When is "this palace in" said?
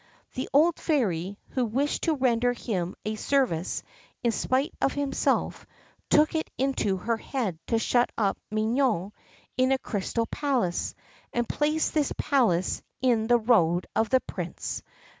11.93-13.27